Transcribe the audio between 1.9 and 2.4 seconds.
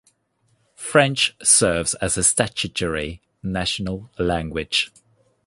as a